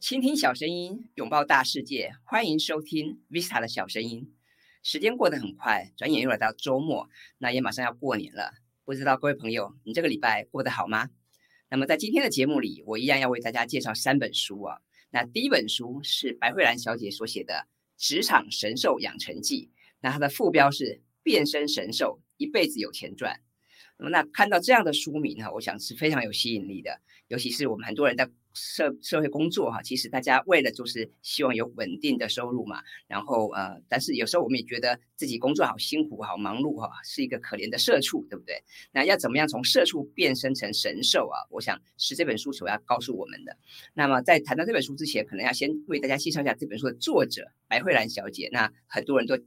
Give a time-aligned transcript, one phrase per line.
[0.00, 4.32] 倾听小声音，拥抱大世界，欢迎收听 Vista 的小声音。
[4.80, 7.08] 时间过得很快，转眼又来到周末，
[7.38, 8.52] 那也马上要过年了。
[8.84, 11.10] 不知道各位朋友，你这个礼拜过得好吗？
[11.68, 14.78] 那么在今天的节目里，我一样要为大家介绍三本书啊。
[15.10, 17.54] 那第一本书是白慧兰小姐所写的
[17.96, 19.70] 《职场神兽养成记》，
[20.00, 23.40] 那它的副标是“变身神兽，一辈子有钱赚”。
[23.98, 27.00] 那么，那看到这样的书名哈，我想是非常有吸引力的。
[27.26, 32.82] 尤其是我们很多人在社社会工作哈，其实大家为了就是希望有稳定的收入嘛。
[33.06, 38.62] 然后呃，但是有时候我们也觉得自己工作好辛苦、好忙碌哈，是一个可怜的社畜，对不对？
[38.92, 41.38] 那要怎么样从社畜变身成神兽啊？
[41.50, 43.56] 我想是这本书所要告诉我们的。
[43.94, 48.48] 那么在谈到这本书之前，可能要先为大家介绍一下这本书的作者白慧兰小姐。
[48.52, 49.38] 那很多人都。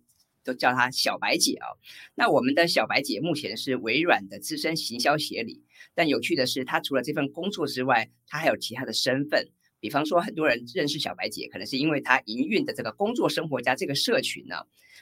[0.44, 1.78] 都叫她小白姐、哦。
[2.16, 5.64] 那我们的小白姐目前是微软的资深行销协理，
[5.94, 9.50] 但有趣的是，她除了这份工作之外，她还有其他的身份。
[9.80, 14.58] 比方说，很多人认识小白姐，可能是因为她营运的这个工作生活家这个社群呢。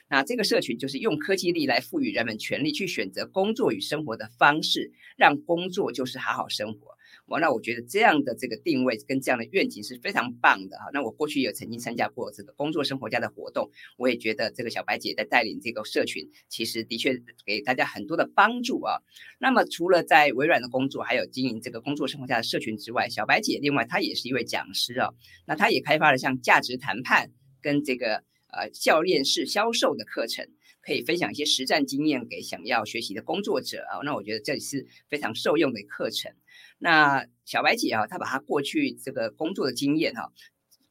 [0.08, 6.96] 那这个社群就是用科技力来赋予人们权利去选择工作与生活的方式，让工作就是好好生活。
[7.26, 10.90] 完了，我觉得这样的这个定位跟这样的愿景是非常棒的哈。
[10.92, 18.98] 那我过去也曾经参加过这个工作生活家的活动，我也觉得这个小白姐在带领这个社群，其实的确给大家很多的帮助啊。
[19.38, 25.10] 那么除了在微软的工作，还有经营这个工作生活家的社群之外，小白姐另外她也是一位讲师啊。
[25.46, 27.30] 那她也开发了像价值谈判
[27.62, 30.46] 跟这个呃教练式销售的课程。
[30.82, 36.32] 可以分享一些实战经验给想要学习的工作者啊，那我觉得这里是非常受用的课程。
[36.80, 40.32] 那小白姐啊，她把她过去这个工作的经验哈，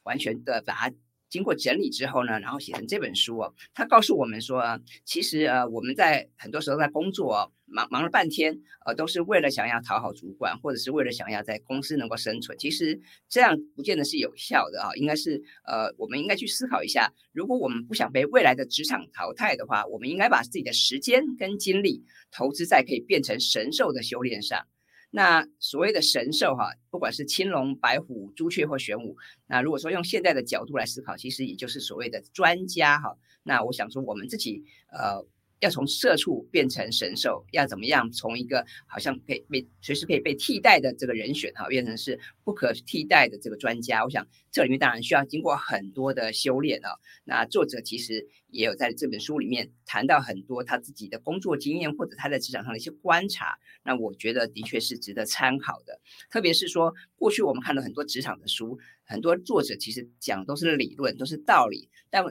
[0.03, 0.93] 完全的把它。
[1.29, 3.53] 经过整理之后呢，然后写成这本书哦。
[3.71, 12.57] 她告诉我们说啊，其实呃，我们在很多时候在工作哦，忙忙了半天，呃，都是为了想要讨好主管，或者是为了想要在公司能够生存。
[12.57, 24.65] 其实这样不见得是有效的啊，应该是呃，我们应该去思考一下，如果我们不想被未来的职场淘汰的话，我们应该把自己的时间跟精力投资在可以变成神兽的修炼上。
[25.09, 33.17] 那所谓的神兽哈，不管是青龙、白虎、朱雀或玄武，那如果说用现在的角度来思考，其实也就是所谓的专家哈。
[33.43, 35.25] 那我想说，我们自己呃。
[35.59, 44.03] 要从社畜变成神兽，要怎么样从一个好像可以被随时可以被替代的这个人选哈，变成是不可替代的这个专家？
[44.03, 46.89] 我想这里面当然需要经过很多的修炼啊。
[47.25, 53.57] 那作者其实也有在这本书里面谈到很多他自己的工作经验，或者他在职场上的一些观察。
[53.83, 55.99] 那我觉得的确是值得参考的。
[56.31, 62.23] 特别是说，过去我们看到很多职场的书，很多作者其实讲都是理论，都是道理，但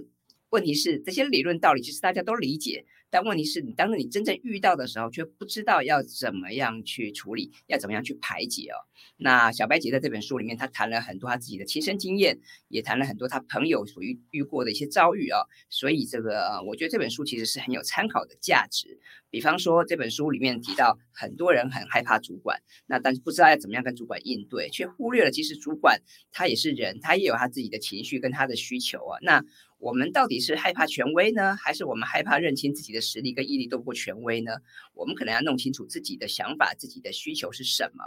[0.51, 2.87] 问题是这些理论道理其实大家都理解。
[3.11, 8.77] 但问题是你，当你真正遇到的时候，却不知道要怎么样去处理，要怎么样去排解哦。
[9.17, 12.39] 那小白姐在这本书里面，她谈了很多她自己的亲身经验，
[12.69, 15.39] 也谈了很多她朋友所遇遇过的一些遭遇哦。
[15.71, 18.99] 所以这个，我觉得这本书其实是很有参考的价值。
[19.31, 26.01] 比方说，这本书里面提到，很多人很害怕主管，那但是不知道要怎么样跟主管应对，却忽略了其实主管
[26.33, 29.19] 他也是人，他也有他自己的情绪跟他的需求啊。
[29.21, 29.45] 那
[29.79, 34.53] 我们到底是害怕权威呢，还是我们害怕认清自己的实力跟毅力都不够权威呢？
[34.93, 38.05] 我们可能要弄清楚自己的想法、自己的需求是什么。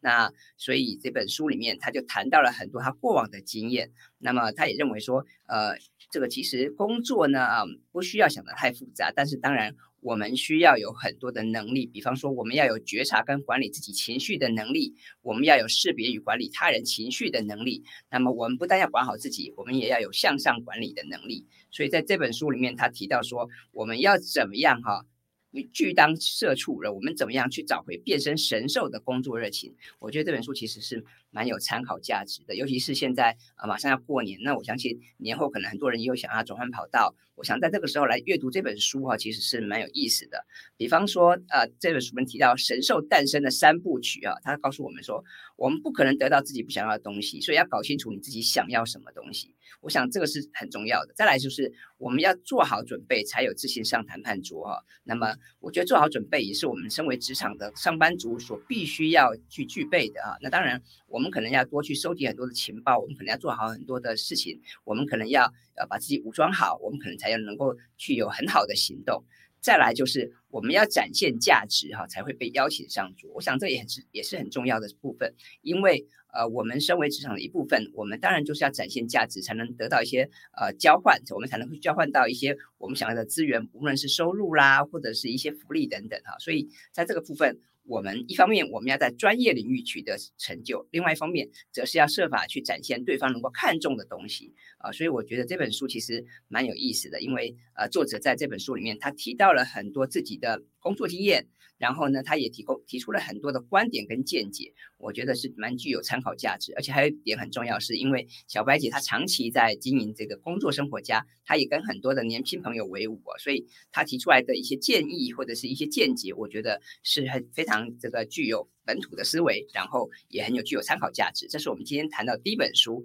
[0.00, 3.92] 那所以这本书里面他就谈到了很多他过往的经验。
[4.18, 5.76] 那么他也认为说，呃，
[6.10, 9.76] 这个其实工作呢，啊，不需要想得太复杂，但是当然。
[10.00, 17.84] 我们需要有很多的能力，比方说，我们要有觉察跟管理自己情绪的能力，我们要有识别与管理他人情绪的能力。
[18.10, 21.46] 那么，我们不但要管好自己，我们也要有向上管理的能力。
[21.70, 25.04] 所以，在这本书里面，他提到说，我们要怎么样哈？
[25.52, 29.74] 你拒当社畜了，我们怎么样去找回变身神兽的工作热情？
[29.98, 37.14] 我觉得这本书其实是蛮有参考价值的，尤其是现在啊，马上要过年，那我相信年后可能很多人又想要转换跑道。
[37.36, 40.44] 我想在这个时候来阅读这本书哈，其实是蛮有意思的。
[40.76, 45.24] 比方说，呃，这本书里面提到神兽诞生的三部曲啊，它告诉我们说，
[45.56, 49.54] 我们不可能得到自己不想要的东西，所以要搞清楚你自己想要什么东西。
[49.80, 51.14] 我想这个是很重要的。
[51.14, 54.84] 再来就是我们要做好准备，才有自信上谈判桌哈。
[55.04, 60.36] 那么我觉得做好准备也是我们身为职场的上班族所必须要去具备的啊。
[60.42, 65.44] 那当然，我我们可能要多去收集很多的情报，我们可能要做好很多的事情，我们可能要
[65.76, 69.22] 呃把自己武装好，我们可能才要能够去有很好的行动。
[69.60, 73.30] 再来就是我们要展现价值哈，才会被邀请上桌。
[73.34, 86.38] 我想这也是也是很重要的部分，因为呃，我们身为职场的一部分，我们当然就是要展现价值，才能得到一些呃交换，我们才能会交换到一些我们想要的资源，无论是收入啦，或者是一些福利等等哈。
[86.38, 94.92] 所以在这个部分，我们一方面我们要在专业领域取得成就，另外一方面则是要设法去展现对方能够看重的东西啊。
[94.92, 101.48] 所以我觉得这本书其实蛮有意思的，因为呃，作者在这本书里面他提到了很多自己的工作经验。
[101.80, 106.74] 然后呢，他也提供提出了很多的观点跟见解，我觉得是蛮具有参考价值。
[106.76, 121.48] 而且还有一点很重要，是因为小白姐她长期在经营这个工作生活家，她也跟很多的年轻朋友为伍，所以她提出来的一些建议或者是一些见解，我觉得是很非常这个具有本土的思维，然后也很有具有参考价值。
[121.48, 123.02] 这是我们今天谈到第一本书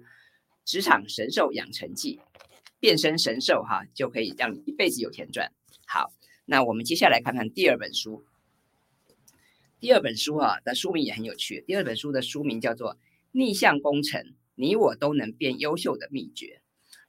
[0.66, 2.16] 职场神兽养成记》，
[2.78, 5.50] 变身神兽哈，就可以让你一辈子有钱赚。
[5.86, 6.12] 好，
[6.44, 8.22] 那我们接下来看看第二本书。
[9.78, 11.62] 第二本书啊的书名也很有趣。
[11.66, 12.94] 第二本书的书名叫做
[13.32, 16.62] 《逆向工程：你我都能变优秀的秘诀》。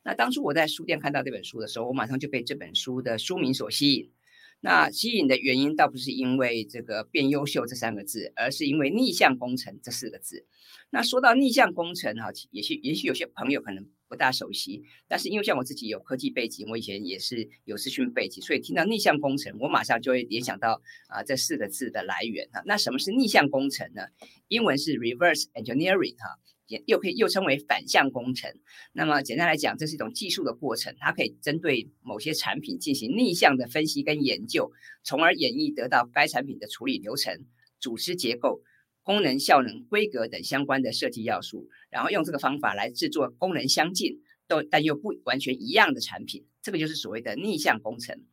[0.03, 4.11] 那当初我在书店看到这本书的时候，我马上就被这本书的书名所吸引。
[4.59, 10.45] 那吸引的原因倒不是因为这个“变优秀”这三个字，而是因为“逆向工程”这四个字。
[10.89, 22.61] 那说到逆向工程哈，也许也许有些朋友可能不大熟悉，但是因为像我自己有科技背景，我以前也是有资讯背景，所以听到逆向工程，我马上就会联想到啊这四个字的来源哈。
[22.65, 24.03] 那什么是逆向工程呢？
[24.47, 28.53] 英文是 reverse engineering 哈，也又可以又称为反向工程。
[28.93, 34.71] 那么简单来讲，这是一种技术的过程，它可以针对某些产品进行逆向的分析跟研究，
[35.03, 37.45] 从而演绎得到该产品的处理流程、
[37.79, 38.61] 组织结构。
[39.07, 48.25] 功能、效能、规格等相关的设计要素，然后用这个方法来制作功能相近、都但又不完全一样的产品，这个就是所谓的逆向工程。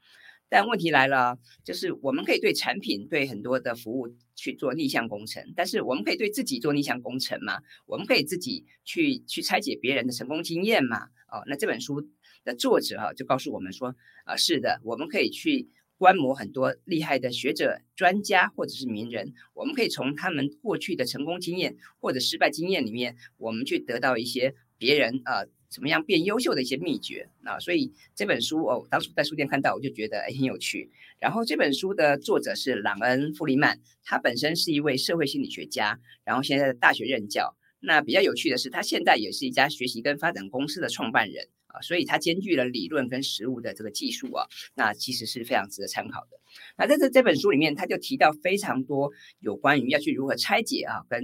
[0.48, 7.60] 但问题来了，就是我们可以对产品、对很多的服务去做逆向工程，但是我们可以对自己做逆向工程吗？
[7.86, 11.06] 我们可以自己去去拆解别人的成功经验吗？
[11.28, 12.02] 哦，那这本书
[12.42, 13.94] 的作者哈、啊、就告诉我们说，
[14.24, 15.68] 啊，是的，我们可以去。
[16.04, 27.58] 观摩很多厉害的学者、专家或者是名人，我们可以从他们过去的成功经验或者失败经验里面，我们去得到一些别人呃怎么样变优秀的一些秘诀啊。
[27.58, 30.90] 所以这本书哦，当初在书店看到，我就觉得很有趣。
[31.18, 37.56] 然后这本书的作者是朗恩·弗里曼，他本身是一位社会心理学家，然后现在在大学任教。
[37.80, 41.48] 那比较有趣的是，他现在也是一家学习跟发展公司的创办人。
[41.82, 46.40] 所以它兼具了理论跟实物的这个技术啊，那其实是非常值得参考的。
[46.76, 49.10] 那在这这本书里面，他就提到非常多
[49.40, 51.22] 有关于要去如何拆解啊，跟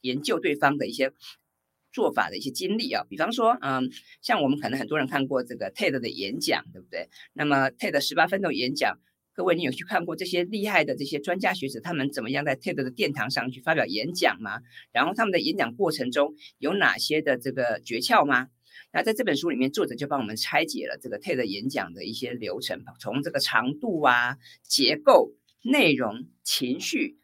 [0.00, 1.12] 研究对方的一些
[1.92, 3.04] 做法的一些经历啊。
[3.08, 3.90] 比方说，嗯，
[4.22, 7.08] 像我们可能很多人看过这个 TED 的演讲，对不对？
[7.34, 8.98] 那么 TED 十八分钟演讲，
[9.34, 14.60] 各位你有去看过这些厉害的这些专家学者他们怎么样在 TED 的殿堂上去发表演讲吗？
[14.90, 18.48] 然后他们的演讲过程中有哪些的这个诀窍吗？
[18.92, 25.32] 那在这本书里面，作者就帮我们拆解了这个 TED 演讲的一些流程，从这个长度啊、结构、
[25.62, 27.16] 内容、情绪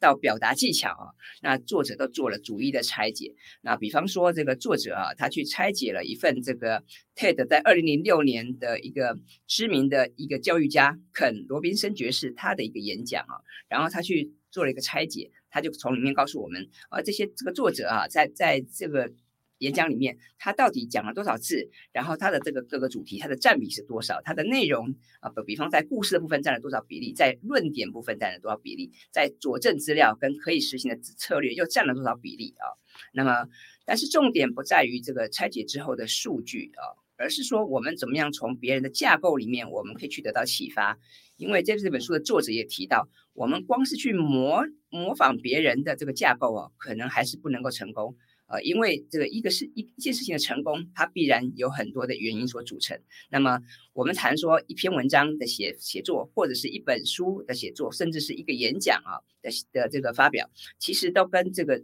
[0.00, 1.12] 到表达技巧啊，
[1.42, 3.34] 那作者都做了逐一的拆解。
[3.60, 6.82] 那比方说，这个作者啊，他去拆解了一份这个
[7.14, 19.12] TED 在二零零六年的一个知名的一个教育家肯罗宾森爵士他的一个演讲啊，然后他去做了一个拆解，他就从里面告诉我们啊，这些这个作者啊，在在这个。
[19.60, 21.70] 演讲里面，他到底讲了多少字？
[21.92, 24.20] 然后他的这个各个主题，它的占比是多少？
[24.24, 27.12] 它的内容啊，比方在故事的部分占了多少比例？
[27.12, 28.90] 在论点部分占了多少比例？
[29.10, 32.72] 在佐证资料跟可以实行的策略又占了多少比例啊？
[33.12, 33.48] 那么，
[33.84, 40.98] 但是重点不在于这个拆解之后的数据啊，而是说我们怎么样从别人的架构里面，我们可以去得到启发。
[41.36, 48.16] 因为这这本书的作者也提到，我们光是去模模仿别人的这个架构啊，可能还是不能够成功。
[48.50, 53.00] 呃，因为这个一个是一一件事情的成功，它必然有很多的原因所组成。
[53.30, 53.60] 那么
[53.92, 61.80] 我们谈说一篇文章的写写作，或者是一本书的写作，甚至是一个演讲啊的的这个发表，其实都跟这个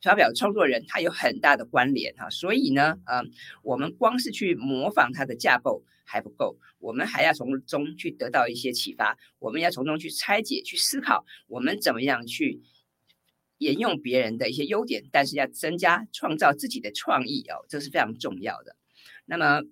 [0.00, 2.30] 发表创作人他有很大的关联哈。
[2.30, 3.20] 所以呢，呃，
[3.64, 12.62] 我们光是去模仿他的架构还不够，我们还要从中去得到一些启发，我们要从中去拆解、去思考，我们怎么样去。
[13.62, 18.76] 沿用别人的一些优点，但是要增加创造自己的创意哦，这是非常重要的。
[19.24, 19.62] 那么。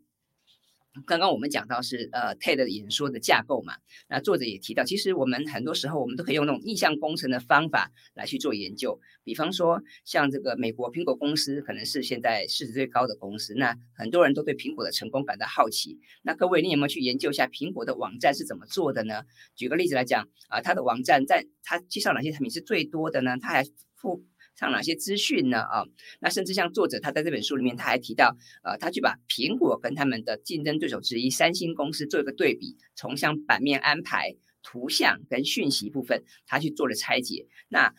[1.06, 3.74] 刚刚我们讲到是呃 TED 演说的架构嘛，
[4.08, 9.00] 那作者也提到，其实我们很多时候我们都可以用那种逆向工程的方法来去做研究。
[9.22, 15.98] 比方说，像这个美国苹果公司可能是现在市值最高的公司，那很多人都对苹果的成功感到好奇。
[16.22, 19.22] 那各位，你有没有去研究一下苹果的网站是怎么做的呢？
[19.54, 23.36] 举个例子来讲啊，它的网站在它介绍哪些产品是最多的呢？
[23.40, 24.24] 它还附
[24.60, 25.60] 上哪些资讯呢？
[25.60, 25.84] 啊，
[26.20, 37.46] 那甚至像作者他在这本书里面，他还提到，呃，他去把苹果跟他们的竞争对手之一三星公司做一个对比，从像版面安排图像跟讯息部分，他去做了拆解。
[37.68, 37.94] 那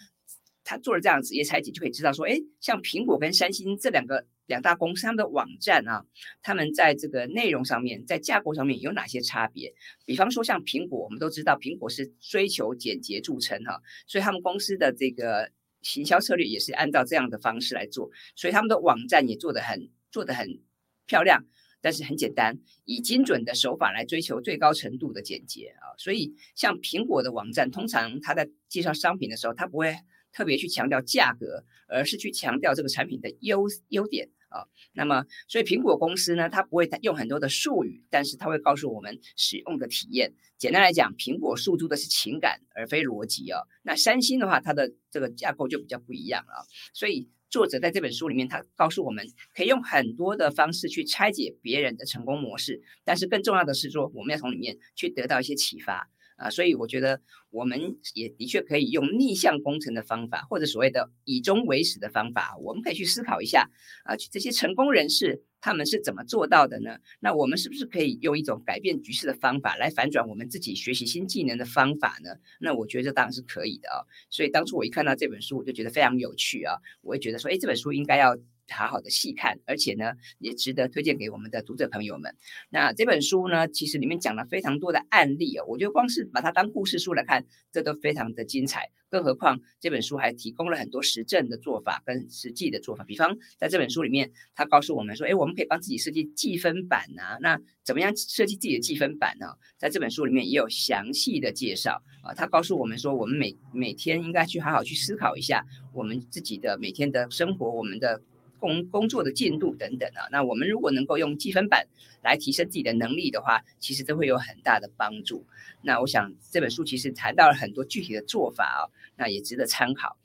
[0.64, 6.06] 他做了这样子一些拆解，就可以知道说，哎，像苹果跟三星这两个两大公司，他们的网站啊，
[6.44, 9.74] 他们在这个内容上面，在架构上面有哪些差别？
[10.06, 15.52] 比方说，像苹果，我们都知道苹果是追求简洁著称哈，所以他们公司的这个
[15.82, 20.60] 行销策略也是按照这样的方式来做，所以他们的网站也做得很做得很
[21.06, 21.46] 漂亮，
[21.82, 25.98] 但是很简单，以精准的手法来追求最高程度的简洁啊。
[25.98, 29.96] 所以像苹果的网站，通常它在介绍商品的时候，它不会。
[30.34, 34.68] 特别去强调价格，而是去强调这个产品的优优点啊。
[34.94, 40.34] 那么，所以苹果公司呢，它不会用很多的术语，但是它会告诉我们使用的体验。
[40.58, 43.62] 简单来讲，苹果诉诸的是情感，而非逻辑啊。
[43.82, 46.68] 那三星的话，它的这个架构就比较不一样了。
[46.94, 56.10] 所以作者在这本书里面，他告诉我们，可以用很多的方式去拆解别人的成功模式，但是更重要的是说，我们要从里面去得到一些启发。
[56.42, 57.80] 啊，所以我觉得我们
[58.14, 63.70] 也的确可以用逆向工程的方法，或者所谓的以终为始的方法，我们可以去思考一下
[64.04, 66.98] 啊，这些成功人士他们是怎么做到的呢？
[67.20, 72.32] 那我们是不是可以用一种改变局势的方法来反转我们自己学习新技能的方法呢？
[72.60, 74.02] 那我觉得这当然是可以的啊。
[74.30, 78.36] 所以当初我一看到这本书，我就觉得非常有趣啊，我也觉得说，哎，这本书应该要。
[78.72, 82.36] 好好的细看，而且呢，也值得推荐给我们的读者朋友们。
[82.70, 88.92] 那这本书呢，其实里面讲了非常多的案例哦，我觉得光是把它当故事书来看，这都非常的精彩。
[89.10, 93.04] 更何况这本书还提供了很多实证的做法跟实际的做法。
[93.04, 97.38] 比方在这本书里面，他告诉我们说，哎，我们可以帮自己设计记分板啊。
[97.42, 99.48] 那怎么样设计自己的记分板呢？
[99.78, 102.34] 在这本书里面也有详细的介绍啊。
[102.34, 108.22] 他告诉我们说，我们每每天应该去好好去思考一下我们自己的每天的生活，我们的。
[108.62, 111.88] 工工作的进度等等啊，那我们如果能够用积分板
[112.22, 115.46] 来提升自己的能力的话，其实都会有很大的帮助。
[115.82, 118.80] 那我想这本书其实谈到了很多具体的做法啊，
[119.18, 120.16] 那也值得参考。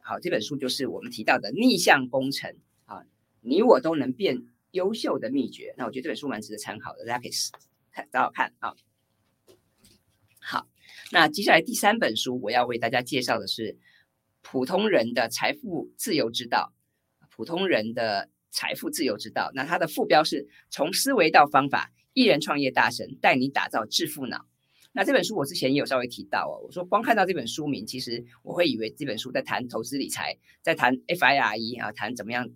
[0.00, 2.56] 好，这本书就是我们提到的逆向工程
[2.86, 3.04] 啊，
[3.42, 5.74] 你我都能变优秀的秘诀。
[5.76, 7.30] 那我觉得这本书蛮值得参考的，大家可以
[7.92, 8.74] 看找找看啊。
[10.40, 10.66] 好，
[11.12, 13.74] 那接下来第三本书我要为大家介绍的是
[14.40, 16.72] 《普通人的财富自由之道》。
[17.34, 24.46] 普通人的财富自由之道，那它的副标是从思维到方法，一人创业大神带你打造致富脑。
[24.92, 32.48] 那这本书我之前也有稍微提到哦，我说光看到这本书名，其实我会以为这本书在谈投资理财，在谈 FIRE 啊，谈怎么样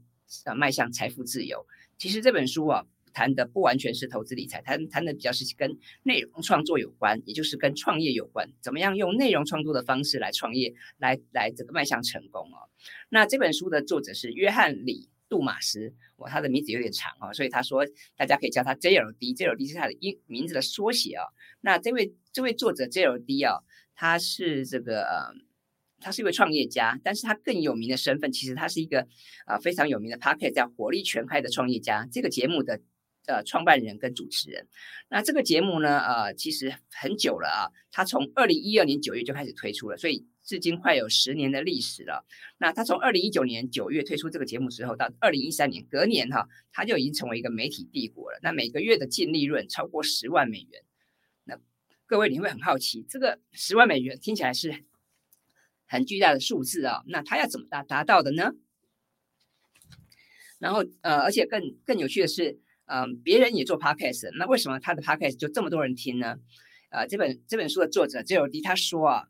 [0.45, 1.66] 啊迈向财富自由。
[1.99, 2.85] 其实这本书啊。
[3.16, 12.68] 谈的不完全是投资理财，谈谈的比较是跟内容创作有关，也就是跟创业有关，怎么样用内容创作的方式来创业，来来这个迈向成功哦。
[13.08, 17.87] 那这本书的作者是约翰李杜马斯，哇，他的名字有点长哦，所以他说
[18.18, 21.25] 大家可以叫他 JLD，JLD 是他的英名字的缩写哦。
[21.62, 25.35] 那这位这位作者 JLD 哦，他是这个，
[26.00, 29.00] 他是一位创业家，但是他更有名的身份，其实他是一个
[29.46, 32.78] 啊、呃、非常有名的 pocket 叫火力全开的创业家这个节目的。
[33.26, 34.68] 呃，创办人跟主持人，
[35.09, 42.25] 那这个节目呢，呃，其实很久了啊，他从二零一二年九月就开始推出了，所以至今快有十年的历史了。
[42.59, 48.38] 那他从二零一九年九月推出这个节目之后，到二零一三年隔年哈，他就已经成为一个媒体帝国了。
[48.42, 50.85] 那每个月的净利润超过十万美元。
[51.42, 51.59] 那
[52.06, 54.85] 各位你会很好奇，这个十万美元听起来是
[55.87, 58.52] 很巨大的数字啊，那他要怎么达达到的呢？
[60.61, 62.61] 然后呃，而且更更有趣的是。
[62.86, 66.38] 嗯，别人也做 podcast，那为什么他的 podcast 就这么多人听呢？
[66.90, 69.28] 呃，这本这本书的作者 JLD 他说啊，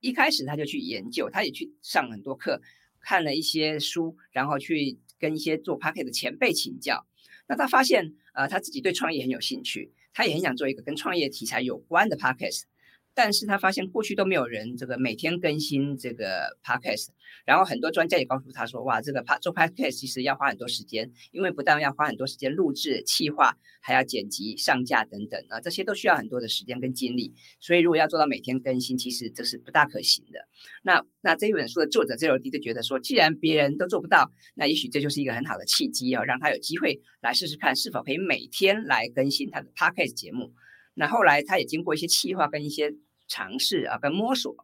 [0.00, 2.60] 一开始他就去研究，他也去上很多课，
[3.00, 7.06] 看了一些书，然后去跟一些做 podcast 的前辈请教。
[7.48, 12.62] 那他发现，呃，他自己对创业很有兴趣，他也很想做一个跟创业题材有关的 podcast。
[13.14, 17.08] 但是他发现过去都没有人这个每天更新这个 podcast，
[17.44, 27.32] 然后很多专家也告诉他说，哇，这个做 podcast 其实要花很多时间，因为不但要花很多时间录制、企划，还要剪辑、上架等等啊，这些都需要很多的时间跟精力。
[27.60, 30.40] 所以如果要做到每天更新，其实这是不大可行的。
[30.82, 40.52] 那那这一本书的作者 JLD 就觉得说，既然别人都做不到，那也许这就是一个很好的契机啊，让他有机会来试试看是否可以每天来更新他的 podcast 节目。
[40.94, 42.94] 那后来他也经过一些企划跟一些
[43.26, 44.54] 尝试啊，跟摸索，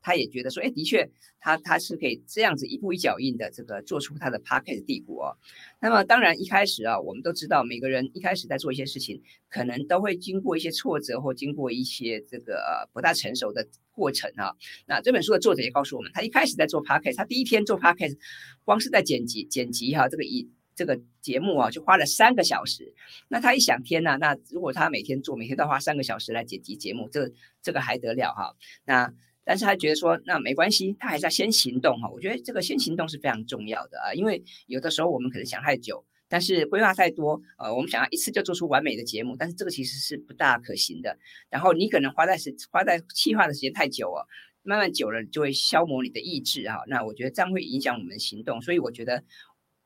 [0.00, 1.10] 他也觉得说，哎，的确，
[1.40, 5.36] 他他是可以这样子一步一脚印的这个做出他的 Podcast 帝国。
[5.80, 14.52] 那么当然一开始啊，我们都知道每个人一开始在做一些事情，可能都会经过一些挫折或经过一些这个不大成熟的过程啊。
[14.86, 18.18] 那这本书的作者也告诉我们，他一开始在做 Podcast，他第一天做 Podcast，
[18.62, 22.94] 光是在剪辑剪辑哈、这个一这个节目啊，就花了三个小时。
[23.28, 27.30] 那他一想，天呐，那如果他每天做，每天都花三个小时来剪辑节目，这
[27.62, 28.54] 这个还得了哈？
[28.84, 29.12] 那
[29.44, 32.08] 但是他觉得说，那没关系，他还是要先行动哈。
[32.10, 41.18] 我觉得这个先行动是非常重要的啊，因为有的时候我们可能想太久，但是规划太多，呃，我们想要一次就做出完美的节目，但是这个其实是不大可行的。
[41.50, 44.26] 然后你可能花在时花在计划的时间太久哦。
[44.64, 49.24] 慢慢久了就会消磨你的意志哈，那我觉得这样会影响我们行动，所以我觉得，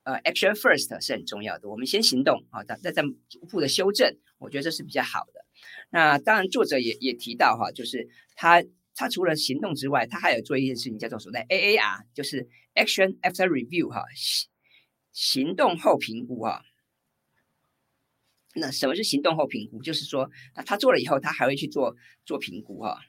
[0.06, 5.44] 呃，action first 是很重要的，我们先行动啊，再再逐步的修正，我觉得这是比较好的。
[5.90, 8.62] 那当然，作者也也提到哈，就是他
[8.94, 14.04] 他除了行动之外，他还有做一件事情叫做所谓 AAR，就是 action after review 哈，
[15.10, 16.62] 行动后评估哈。
[18.54, 19.82] 那什么是行动后评估？
[19.82, 23.00] 就是说，那他做了以后，他还会去做做评估哈。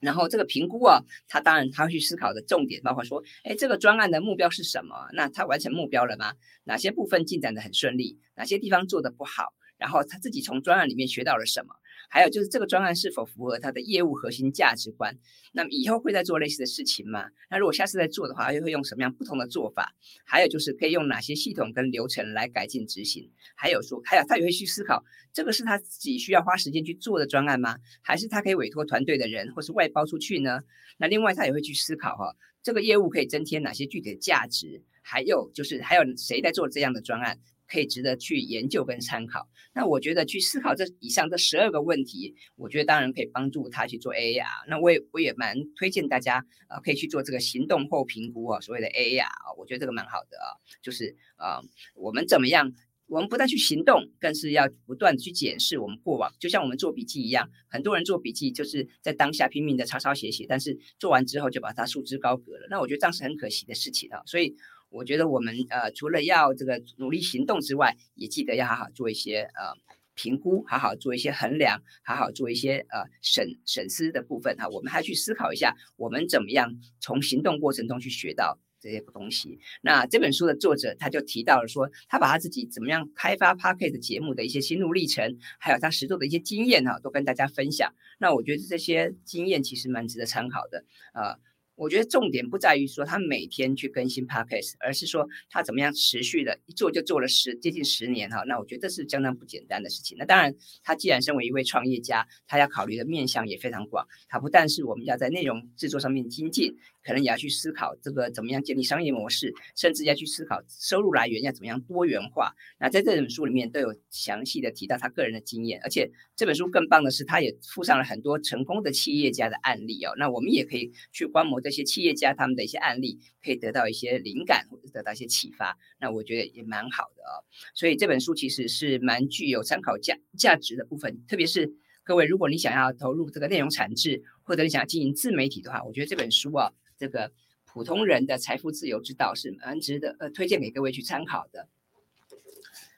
[0.00, 4.94] 然后这个评估啊，他当然他会去思考的重点包括说，哎，这个专案的目标是什么？
[5.14, 6.34] 那他完成目标了吗？
[6.64, 8.18] 哪些部分进展的很顺利？
[8.34, 9.54] 哪些地方做的不好？
[9.78, 11.74] 然后他自己从专案里面学到了什么？
[12.08, 15.16] 还有就是这个专案是否符合他的业务核心价值观？
[15.52, 17.28] 那么以后会再做类似的事情吗？
[17.50, 19.94] 那如果下次再做的话，又会用什么样不同的做法？
[20.24, 23.30] 还有就是可以用哪些系统跟流程来改进执行？
[23.54, 27.76] 还有说，还有他也会去思考，这个是他自己需要花时间去做的专案吗？
[28.02, 30.60] 还是他可以委托团队的人，或是外包出去呢？
[30.98, 34.82] 那另外他也会去思考哈，这个业务可以增添哪些具体的价值？
[35.02, 37.38] 还有就是还有谁在做这样的专案？
[37.68, 39.48] 可以值得去研究跟参考。
[39.74, 44.68] 那我觉得去思考这以上这十二个问题，我觉得当然可以帮助他去做 AAR。
[44.68, 50.56] 那我也我也蛮推荐大家啊、可以去做这个行动后评估啊，所谓的 AAR 啊，我觉得这个蛮好的啊。
[50.82, 51.60] 就是啊、
[51.94, 52.72] 我们怎么样？
[53.08, 56.32] 我们不但去行动，更是要不断去检视我们过往。
[56.40, 62.66] 就像我们做笔记一样，很多人做笔记就是在当下拼命的抄抄写写，但是做完之后就把它束之高阁了。
[62.70, 64.22] 那我觉得这样是很可惜的事情啊。
[64.24, 64.56] 所以。
[64.96, 69.76] 我觉得我们呃，除了要这个努力行动之外，也记得要好好做一些呃
[70.14, 74.66] 评估，好好做一些衡量，好好做一些呃审审思的部分哈。
[74.68, 79.58] 我们还去思考一下，我们怎么样从行动过程中去学到这些东西。
[79.82, 87.92] 那这本书的作者他就提到了说，他把他自己怎么样开发 Podcast 节目的一些心路历程，还有他实作的一些经验哈，都跟大家分享。
[88.18, 90.84] 那我觉得这些经验其实蛮值得参考的。
[91.12, 91.36] 呃
[91.76, 98.42] 我觉得重点不在于说他每天去更新 Podcast，而是说他怎么样持续的一做就做了十接近十年哈。
[98.48, 100.16] 那我觉得这是相当不简单的事情。
[100.18, 104.06] 那当然，他既然身为一位创业家，他要考虑的面向也非常广。
[104.28, 106.74] 他不但是我们要在内容制作上面精进，
[107.06, 112.54] 可能也要去思考这个怎么样建立商业模式，甚至要去思考收入来源要怎么样多元化。
[112.80, 120.12] 那在这本书里面都有详细的提到他个人的经验，而且这本书更棒的是，他也附上了很多成功的企业家的案例哦。
[120.18, 121.60] 那我们也可以去观摩。
[121.60, 127.42] 这些企业家他们的一些案例，可以得到一些灵感或者得到一些启发，那我觉得也蛮好的哦。
[127.74, 131.72] 所以这本书其实是蛮具有参考价价值的部分，特别是
[132.04, 137.32] 各位，如果你想要投入这个内容产制，或者你想要经营自媒体的话，我觉得这本书啊，这个
[137.64, 141.68] 普通人的财富自由之道是蛮值得呃推荐给各位去参考的。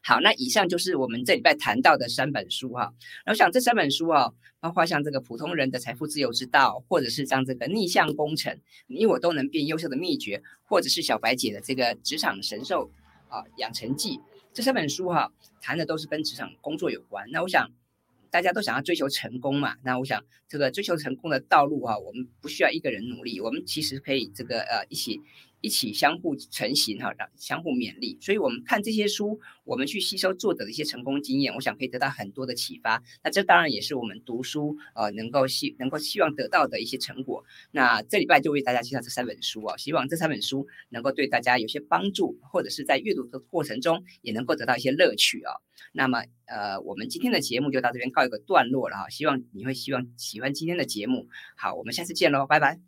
[0.01, 2.95] 好，那以上就是我们这礼拜谈到的三本书哈。
[3.27, 12.91] 然后想这三本书啊，包括像这个普通人的财富自由之道，或者是像这个逆向工程，你我都能变优秀的秘诀，或者是小白姐的这个职场神兽
[13.29, 14.19] 啊养成记，
[14.55, 15.31] 这三本书哈，
[15.61, 17.31] 谈的都是跟职场工作有关。
[17.31, 17.71] 那我想
[18.31, 25.21] 大家都想要追求成功嘛，那我想这个追求成功的道路啊，我们不需要一个人努力，我们其实可以这个呃一起。
[25.61, 28.19] 一起相互成型哈，相互勉励。
[28.21, 33.03] 所以，我们看这些书，我们去吸收作者的一些成功经验，我想可以得到很多的启发。
[33.23, 37.45] 那这当然也是我们读书呃能够希能够希望得到的一些成果。
[37.71, 45.55] 那这礼拜就为大家介绍这三本书啊，希望这三本书能够对大家有些帮助，或者是在阅读的过程中也能够得到一些乐趣啊。
[45.93, 51.29] 那么呃，我们今天的节目就到这边告一个段落了哈，希望你会希望喜欢今天的节目。
[51.57, 52.88] 好，我们下次见喽，拜拜。